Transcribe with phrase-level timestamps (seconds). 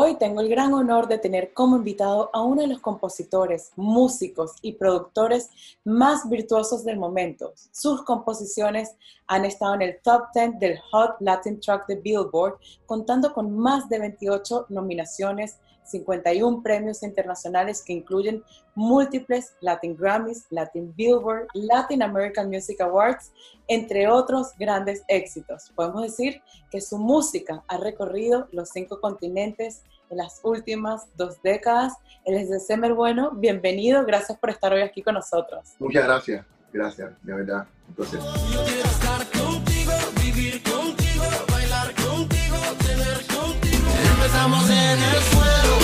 [0.00, 4.52] Hoy tengo el gran honor de tener como invitado a uno de los compositores, músicos
[4.62, 5.50] y productores
[5.84, 7.52] más virtuosos del momento.
[7.72, 8.94] Sus composiciones
[9.26, 13.88] han estado en el top 10 del Hot Latin Track de Billboard, contando con más
[13.88, 15.58] de 28 nominaciones
[15.88, 18.42] 51 premios internacionales que incluyen
[18.74, 23.32] múltiples Latin Grammys, Latin Billboard, Latin American Music Awards,
[23.66, 25.72] entre otros grandes éxitos.
[25.74, 31.94] Podemos decir que su música ha recorrido los cinco continentes en las últimas dos décadas.
[32.24, 33.30] Él es de Semer Bueno.
[33.32, 35.74] Bienvenido, gracias por estar hoy aquí con nosotros.
[35.78, 37.66] Muchas gracias, gracias, de verdad.
[37.88, 38.20] Entonces.
[38.22, 43.88] Yo quiero estar contigo, vivir contigo, bailar contigo, tener contigo.
[44.14, 45.74] Empezamos en el suelo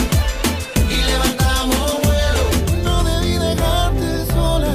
[0.90, 2.82] y levantamos vuelo.
[2.82, 4.72] No debí dejarte sola,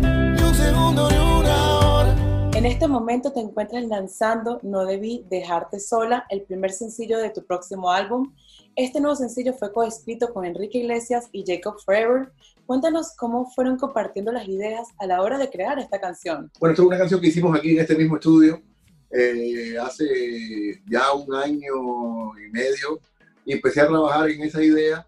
[0.00, 2.14] ni un segundo ni una hora.
[2.54, 7.44] En este momento te encuentras lanzando No Debí Dejarte Sola, el primer sencillo de tu
[7.46, 8.34] próximo álbum.
[8.80, 12.32] Este nuevo sencillo fue coescrito con Enrique Iglesias y Jacob Forever.
[12.64, 16.50] Cuéntanos cómo fueron compartiendo las ideas a la hora de crear esta canción.
[16.58, 18.62] Bueno, esta es una canción que hicimos aquí en este mismo estudio
[19.10, 22.98] eh, hace ya un año y medio
[23.44, 25.06] y empecé a trabajar en esa idea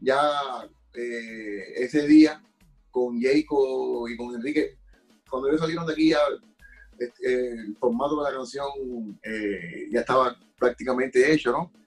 [0.00, 0.18] ya
[0.92, 2.42] eh, ese día
[2.90, 4.78] con Jacob y con Enrique.
[5.30, 6.18] Cuando ellos salieron de aquí ya
[6.98, 11.81] este, el formato de la canción eh, ya estaba prácticamente hecho, ¿no?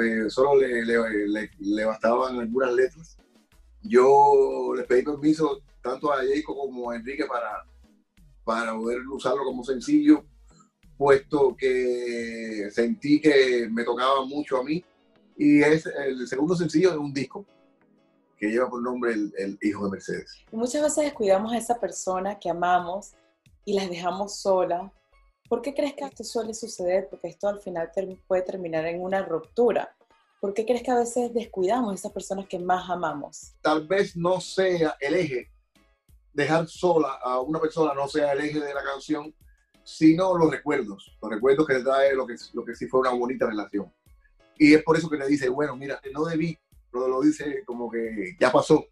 [0.00, 3.16] Eh, solo le, le- bastaban algunas letras.
[3.82, 7.64] Yo les pedí permiso tanto a Jacob como a Enrique para,
[8.44, 10.24] para poder usarlo como sencillo,
[10.96, 14.84] puesto que sentí que me tocaba mucho a mí.
[15.36, 17.44] Y es el segundo sencillo de un disco
[18.38, 20.44] que lleva por nombre El, Hijo de Mercedes.
[20.50, 23.12] Muchas veces descuidamos a esa persona que amamos
[23.64, 24.92] y las dejamos sola.
[25.48, 27.08] ¿Por qué crees que esto suele suceder?
[27.10, 29.94] Porque esto al final ter- puede terminar en una ruptura.
[30.40, 33.54] ¿Por qué crees que a veces descuidamos a esas personas que más amamos?
[33.62, 35.50] Tal vez no sea el eje,
[36.32, 39.34] dejar sola a una persona no sea el eje de la canción,
[39.82, 43.46] sino los recuerdos, los recuerdos que trae lo que, lo que sí fue una bonita
[43.46, 43.92] relación.
[44.58, 46.58] Y es por eso que le dice, bueno, mira, no debí,
[46.90, 48.84] pero lo dice como que ya pasó,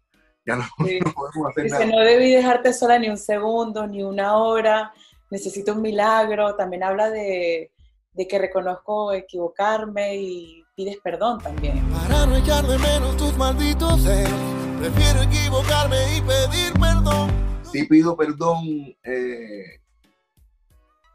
[0.45, 0.99] ya no, Sí.
[1.05, 1.85] no podemos hacer Dice, nada.
[1.85, 4.93] no debí dejarte sola ni un segundo, ni una hora,
[5.33, 6.55] necesito un milagro.
[6.55, 7.71] También habla de,
[8.13, 11.83] de que reconozco equivocarme y pides perdón también.
[11.91, 17.31] Para no echar de menos tus malditos celos, prefiero equivocarme y pedir perdón.
[17.63, 19.81] Sí pido perdón eh,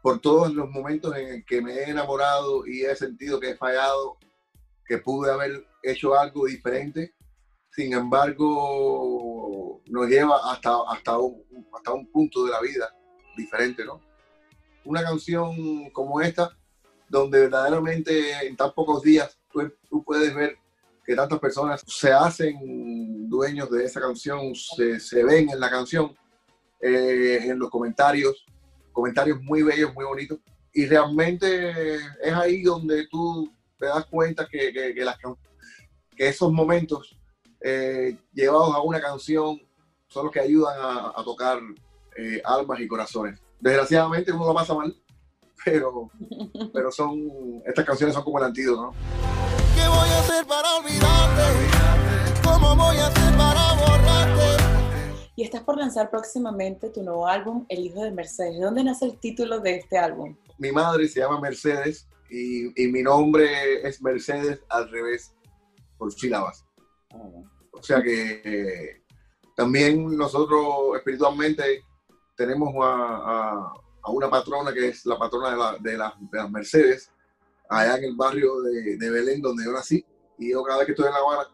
[0.01, 3.55] por todos los momentos en el que me he enamorado y he sentido que he
[3.55, 4.17] fallado,
[4.85, 7.13] que pude haber hecho algo diferente.
[7.71, 11.41] Sin embargo, nos lleva hasta, hasta, un,
[11.73, 12.93] hasta un punto de la vida
[13.37, 14.08] diferente, ¿no?
[14.85, 16.57] Una canción como esta,
[17.07, 20.57] donde verdaderamente en tan pocos días tú, puedes ver
[21.05, 26.15] que tantas personas se hacen dueños de esa canción, se, ven en la canción,
[26.79, 28.45] eh, en los comentarios,
[28.91, 30.39] comentarios muy bellos, muy bonitos.
[30.71, 35.17] Y realmente es ahí donde tú te das cuenta que, que, las
[36.15, 37.17] que esos momentos
[37.61, 39.59] eh, llevados a una canción
[40.07, 41.59] son los que ayudan a, a tocar
[42.17, 43.39] eh, almas y corazones.
[43.59, 44.95] Desgraciadamente uno lo pasa mal,
[45.65, 46.09] pero,
[46.73, 47.29] pero son,
[47.65, 48.93] estas canciones son como el antídoto, ¿no?
[49.75, 52.41] ¿Qué voy a hacer para olvidarte?
[52.43, 54.63] ¿Cómo voy a hacer para borrarte?
[55.35, 58.59] Y estás por lanzar próximamente tu nuevo álbum, El Hijo de Mercedes.
[58.59, 60.35] ¿De dónde nace el título de este álbum?
[60.57, 65.33] Mi madre se llama Mercedes y, y mi nombre es Mercedes al revés,
[65.97, 66.65] por sílabas.
[67.71, 69.03] O sea que eh,
[69.55, 71.83] también nosotros espiritualmente
[72.39, 72.87] tenemos a,
[73.33, 77.11] a- a una patrona que es la patrona de, la- de la- de las Mercedes,
[77.69, 80.03] allá en el barrio de, de Belén, donde yo nací.
[80.37, 81.49] Y yo cada vez que estoy en La Habana,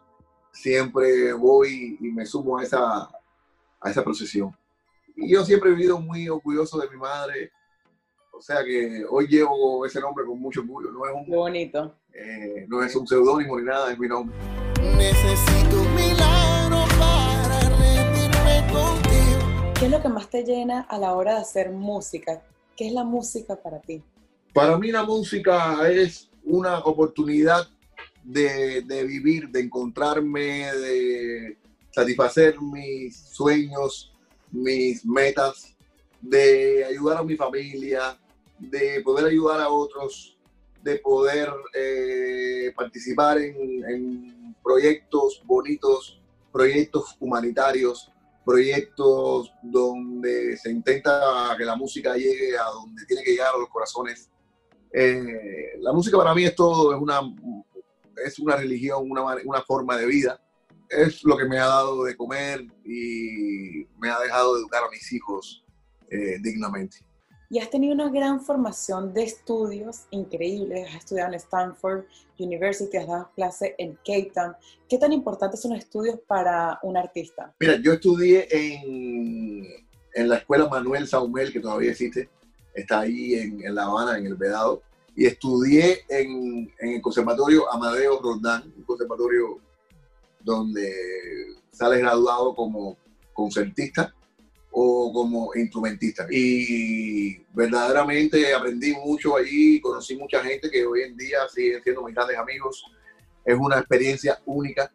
[0.52, 3.02] siempre voy y me sumo a esa,
[3.80, 4.56] a esa procesión.
[5.16, 7.50] Y yo siempre he vivido muy orgulloso de mi madre.
[8.32, 10.92] O sea que hoy llevo ese nombre con mucho orgullo.
[10.92, 11.96] No es un, Qué bonito.
[12.12, 14.36] eh, no es un seudónimo ni nada, es mi nombre.
[14.96, 16.45] Necesito un milagro
[19.78, 22.42] ¿Qué es lo que más te llena a la hora de hacer música?
[22.74, 24.02] ¿Qué es la música para ti?
[24.54, 27.68] Para mí la música es una oportunidad
[28.24, 31.58] de, vivir, de encontrarme, de
[31.90, 34.14] satisfacer mis sueños,
[34.50, 35.76] mis metas,
[36.22, 38.18] de ayudar a mi familia,
[38.58, 40.38] de poder ayudar a otros,
[40.82, 46.18] de poder eh, participar en, en proyectos bonitos,
[46.50, 48.10] proyectos humanitarios,
[48.46, 53.68] proyectos donde se intenta que la música llegue a donde tiene que llegar a los
[53.68, 54.30] corazones.
[54.92, 57.20] Eh, la música para mí es todo, es una,
[58.24, 60.40] es una religión, una, una forma de vida.
[60.88, 65.12] Es lo que me ha dado de comer y me ha dejado educar a mis
[65.12, 65.64] hijos
[66.08, 66.98] eh, dignamente.
[67.48, 70.88] Y has tenido una gran formación de estudios increíbles.
[70.88, 72.04] Has estudiado en Stanford
[72.38, 74.56] University, has dado clases en Cape Town.
[74.88, 77.54] ¿Qué tan importantes son los estudios para un artista?
[77.60, 82.28] Mira, yo estudié en, en la escuela Manuel Saumel, que todavía existe,
[82.74, 84.82] está ahí en, en La Habana, en el Vedado,
[85.14, 89.60] y estudié en, en el Conservatorio Amadeo Roldán, un conservatorio
[90.40, 90.92] donde
[91.70, 92.96] sales graduado como
[93.32, 94.14] concertista
[94.78, 96.26] o como instrumentista.
[96.30, 102.14] Y verdaderamente aprendí mucho allí, conocí mucha gente que hoy en día siguen siendo mis
[102.14, 102.84] grandes amigos.
[103.42, 104.92] Es una experiencia única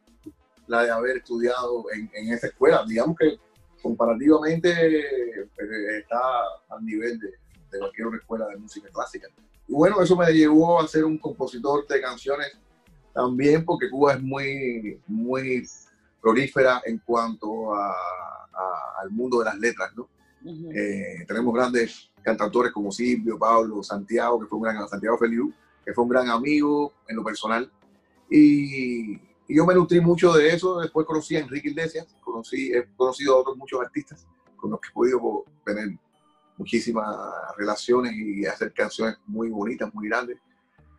[0.68, 2.86] la de haber estudiado en, en esa escuela.
[2.88, 3.40] Digamos que
[3.82, 5.50] comparativamente eh,
[5.98, 6.22] está
[6.70, 7.30] al nivel de,
[7.72, 9.30] de cualquier otra escuela de música clásica.
[9.68, 12.56] Y bueno, eso me llevó a ser un compositor de canciones
[13.16, 15.68] también porque Cuba es muy, muy
[16.22, 17.96] prolífera en cuanto a,
[18.54, 20.10] a- al mundo de las letras, ¿no?
[20.44, 20.72] Ujú.
[20.72, 25.54] Eh, tenemos grandes cantautores como Silvio, Pablo, Santiago, que fue un gran, Santiago Feliu,
[25.86, 27.72] que fue un gran amigo en lo personal.
[28.30, 30.80] Y, y yo me nutrí mucho de eso.
[30.80, 34.26] Después conocí a Enrique Iglesias, conocí, he conocido a otros muchos artistas
[34.56, 35.98] con los que he podido tener
[36.58, 37.16] muchísimas
[37.58, 40.38] relaciones y hacer canciones muy bonitas, muy grandes.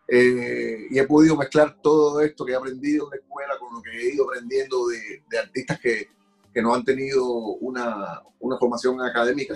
[0.08, 3.80] Eh, y he podido mezclar todo esto que he aprendido en la escuela con lo
[3.82, 6.08] que he ido aprendiendo de, de artistas que,
[6.52, 9.54] que no han tenido una, una formación académica.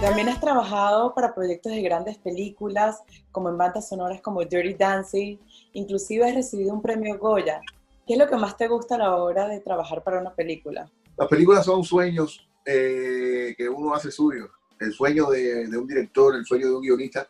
[0.00, 3.02] También has trabajado para proyectos de grandes películas,
[3.32, 5.38] como en bandas sonoras como Dirty Dancing.
[5.72, 7.60] Inclusive has recibido un premio Goya.
[8.06, 10.88] ¿Qué es lo que más te gusta a la hora de trabajar para una película?
[11.16, 14.48] Las películas son sueños eh, que uno hace suyos.
[14.78, 17.26] El sueño de, de un director, el sueño de un guionista.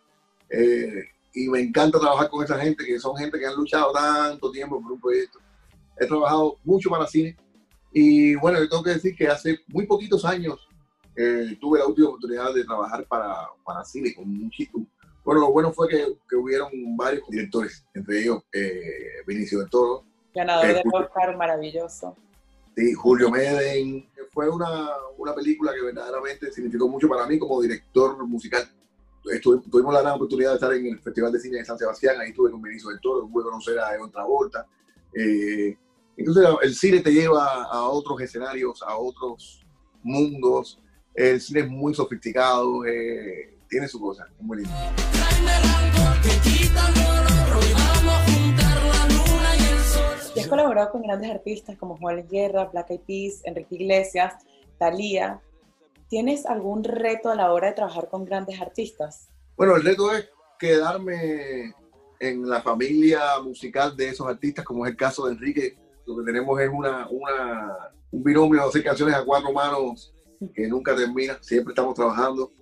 [0.51, 1.05] Eh,
[1.37, 4.81] y me encanta trabajar con esa gente, que son gente que han luchado tanto tiempo
[4.81, 5.39] por un proyecto.
[6.01, 7.37] He trabajado mucho para cine.
[7.93, 10.67] Y bueno, yo tengo que decir que hace muy poquitos años
[11.15, 14.87] eh, tuve la última oportunidad de trabajar para, para cine con muchísimo.
[15.25, 20.05] Bueno, lo bueno fue que, que hubieron varios directores, entre ellos eh, Vinicio del Toro,
[20.35, 22.17] Ganador Eh, del Oscar, maravilloso.
[22.75, 24.09] Sí, Julio Meden.
[24.33, 24.89] Fue una,
[25.19, 28.69] una película que verdaderamente significó mucho para mí como director musical.
[29.33, 32.21] Estuve- tuvimos la gran oportunidad de estar en el Festival de Cine de San Sebastián,
[32.21, 34.67] ahí estuve con Benicio del Toro, pude conocer a Egon Travolta.
[35.15, 35.77] Eh,
[36.17, 39.65] entonces el cine te lleva a otros escenarios, a otros
[40.03, 40.81] mundos.
[41.15, 44.73] El cine es muy sofisticado, eh, tiene su cosa, es muy lindo.
[50.35, 54.35] Y has colaborado con grandes artistas como Juan Guerra, Black Eyed Peas, Enrique Iglesias,
[54.79, 55.41] Thalía.
[56.09, 59.29] ¿Tienes algún reto a la hora de trabajar con grandes artistas?
[59.57, 61.75] Bueno, el reto es quedarme
[62.21, 65.77] en la familia musical de esos artistas, como es el caso de Enrique.
[66.07, 67.77] Lo que tenemos es una, una,
[68.13, 70.15] un binomio de hacer canciones a cuatro manos
[70.55, 71.39] que nunca termina.
[71.41, 72.53] Siempre estamos trabajando.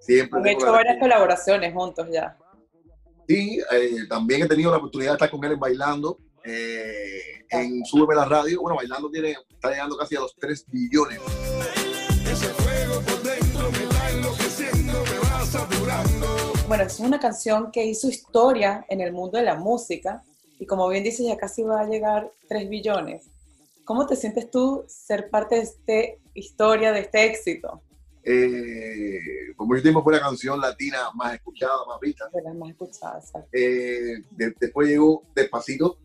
[0.00, 2.36] Siempre Han hecho varias colaboraciones juntos ya.
[3.28, 7.84] Sí, eh, también he tenido la oportunidad de estar con él en Bailando, eh, en
[7.84, 8.60] Súbeme la Radio.
[8.60, 11.20] Bueno, Bailando tiene, está llegando casi a los 3 billones.
[12.30, 16.26] Ese fuego por dentro me va enloqueciendo, me va saturando.
[16.68, 20.22] Bueno, es una canción que hizo historia en el mundo de la música
[20.58, 23.24] y como bien dices, ya casi va a llegar 3 billones.
[23.84, 25.92] ¿Cómo te sientes tú ser parte de esta
[26.34, 27.82] historia, de este éxito?
[28.24, 29.18] Eh,
[29.56, 32.28] por mucho tiempo fue la canción latina más escuchada, más vista.
[32.32, 33.24] De las más escuchadas.
[33.26, 33.48] exacto.
[33.52, 35.98] Eh, de- después llegó Despacito,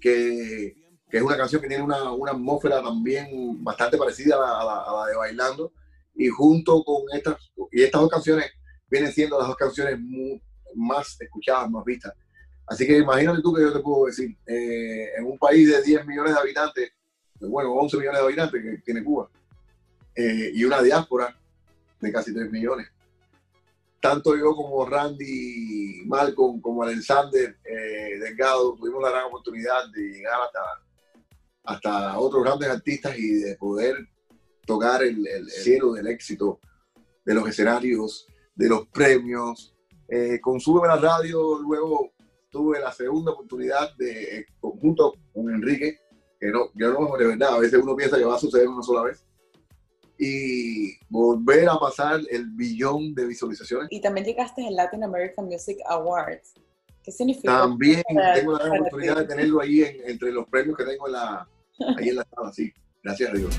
[0.00, 0.76] que,
[1.12, 5.14] que es una canción que tiene una, una atmósfera también bastante parecida a la, de
[5.14, 5.70] Bailando.
[6.14, 8.50] Y junto con estas, y estas dos canciones
[8.90, 9.98] vienen siendo las dos canciones
[10.74, 12.14] más escuchadas, más vistas.
[12.66, 16.06] Así que imagínate tú que yo te puedo decir, eh, en un país de 10
[16.06, 16.92] millones de habitantes,
[17.40, 19.28] bueno, 11 millones de habitantes que tiene Cuba,
[20.14, 21.38] eh, y una diáspora
[22.00, 22.88] de casi 3 millones
[24.00, 30.40] tanto yo como Randy Malcolm, como Alexander eh, Delgado, tuvimos la gran oportunidad de llegar
[30.42, 30.60] hasta,
[31.64, 33.96] hasta otros grandes artistas y de poder
[34.66, 36.60] tocar el, el cielo del éxito,
[37.24, 39.74] de los escenarios, de los premios.
[40.08, 42.12] Eh, con Súbeme la Radio, luego
[42.50, 45.98] tuve la segunda oportunidad de, eh, junto con Enrique,
[46.38, 48.82] que no, yo no, de verdad, a veces uno piensa que va a suceder una
[48.82, 49.24] sola vez,
[50.18, 53.88] y volver a pasar el billón de visualizaciones.
[53.90, 56.54] Y también llegaste al Latin American Music Awards.
[57.02, 57.58] ¿Qué significa?
[57.60, 58.02] También
[58.34, 61.48] tengo la oportunidad de tenerlo ahí en- entre los premios que tengo en la,
[61.96, 62.72] ahí en la sala, sí.
[63.02, 63.54] Gracias a Dios.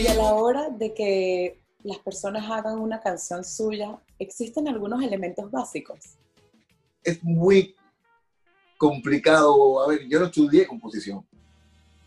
[0.00, 5.50] Y a la hora de que las personas hagan una canción suya, existen algunos elementos
[5.50, 5.98] básicos.
[7.02, 7.74] Es muy
[8.78, 9.82] complicado.
[9.82, 11.26] A ver, yo no estudié composición.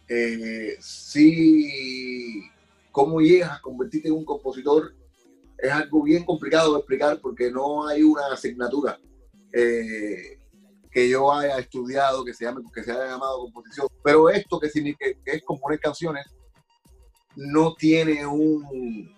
[0.07, 2.41] Eh, sí,
[2.91, 4.93] cómo llegas a convertirte en un compositor
[5.61, 8.99] es algo bien complicado de explicar porque no hay una asignatura
[9.51, 10.38] eh,
[10.91, 13.87] que yo haya estudiado que se, llame, que se haya llamado composición.
[14.03, 16.25] Pero esto que, que es componer canciones
[17.35, 19.15] no tiene un...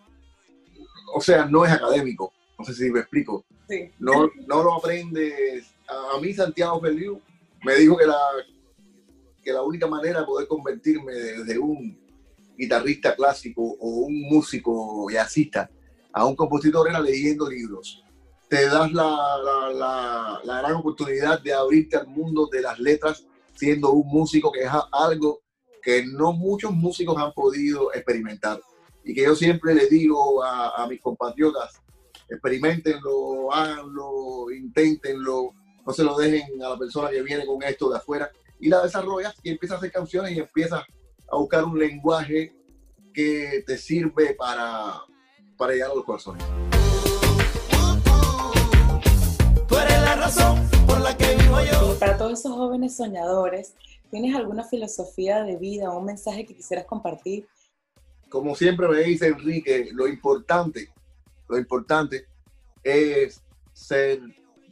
[1.14, 2.32] O sea, no es académico.
[2.58, 3.46] No sé si me explico.
[3.70, 3.92] Sí.
[4.00, 5.74] No, no lo aprendes.
[5.88, 7.22] A, a mí Santiago Feliu
[7.64, 8.18] me dijo que la,
[9.44, 12.00] que la única manera de poder convertirme desde un
[12.58, 15.70] guitarrista clásico o un músico jazzista
[16.14, 18.04] a un compositor era leyendo libros.
[18.52, 23.92] Te das la, la, la, gran oportunidad de abrirte al mundo de las letras siendo
[23.92, 25.40] un músico, que es algo
[25.82, 28.60] que no muchos músicos han podido experimentar.
[29.06, 31.82] Y que yo siempre les digo a, a mis compatriotas,
[32.28, 35.54] experimentenlo, háganlo, inténtenlo,
[35.88, 38.30] no se lo dejen a la persona que viene con esto de afuera
[38.60, 40.84] y la desarrollas y empiezas a hacer canciones y empiezas
[41.32, 42.54] a buscar un lenguaje
[43.14, 45.04] que te sirve para,
[45.58, 46.44] para llegar a los corazones.
[50.22, 51.94] Razón por la que vivo yo.
[51.96, 53.74] Y para todos esos jóvenes soñadores,
[54.12, 57.48] ¿tienes alguna filosofía de vida o un mensaje que quisieras compartir?
[58.30, 60.90] Como siempre me dice Enrique, lo importante,
[61.50, 62.28] lo importante
[62.84, 63.42] es
[63.74, 64.20] ser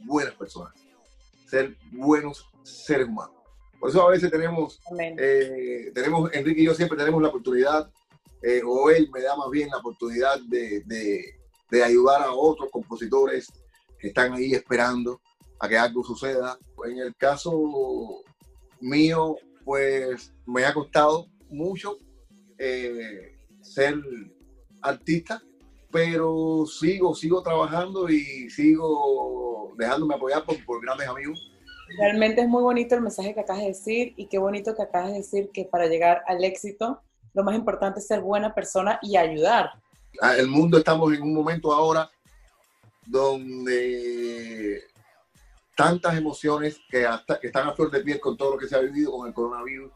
[0.04, 0.72] buenas personas,
[1.48, 3.34] ser buenos seres humanos.
[3.80, 4.78] Por eso a veces tenemos
[5.18, 7.90] eh, tenemos, Enrique y yo siempre tenemos la oportunidad,
[8.40, 11.34] eh, o él me da más bien la oportunidad de, de-
[11.72, 13.48] de ayudar a otros compositores
[13.98, 15.20] que están ahí esperando
[15.60, 16.58] a que algo suceda.
[16.86, 18.22] En el caso
[18.80, 21.98] mío, pues me ha costado mucho
[22.58, 23.94] eh, ser
[24.82, 25.42] artista,
[25.92, 31.50] pero sigo, sigo trabajando y sigo dejándome apoyar por, por grandes amigos
[31.98, 35.10] Realmente es muy bonito el mensaje que acabas de decir y qué bonito que acabas
[35.10, 37.00] de decir que para llegar al éxito
[37.34, 39.70] lo más importante es ser buena persona y ayudar.
[40.20, 42.10] Ah, el mundo estamos en un momento ahora
[43.06, 44.82] donde
[45.82, 48.76] tantas emociones que, hasta, que están a flor de piel con todo lo que se
[48.76, 49.90] ha vivido con el coronavirus,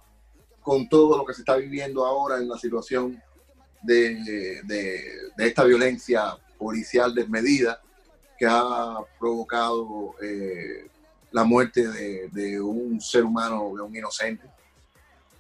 [0.63, 3.21] con todo lo que se está viviendo ahora en la situación
[3.83, 4.15] de,
[4.65, 5.03] de-
[5.37, 7.81] de esta violencia policial desmedida
[8.39, 10.89] que ha provocado eh,
[11.33, 14.47] la muerte de, de un ser humano, de un inocente.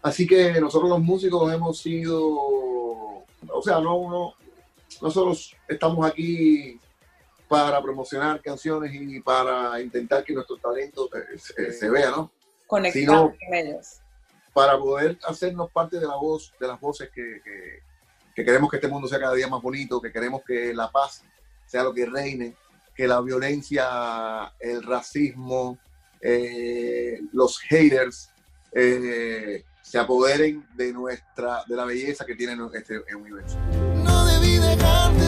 [0.02, 4.34] Así que nosotros los músicos hemos sido, o sea, no, no,
[5.00, 6.78] nosotros estamos aquí
[7.48, 12.32] para promocionar canciones y para intentar que nuestro talento eh, se, se vea, ¿no?
[12.66, 14.00] Conectar Si no- con ellos.
[14.52, 17.80] Para poder hacernos parte de la voz, de las voces que, que-
[18.34, 21.22] que queremos que este mundo sea cada día más bonito, que queremos que la paz
[21.66, 22.54] sea lo que reine,
[22.94, 25.78] que la violencia, el racismo,
[26.20, 28.30] eh, los haters
[28.72, 33.56] eh, se apoderen de nuestra, de la belleza que tiene este universo.
[34.04, 35.24] No debí dejarte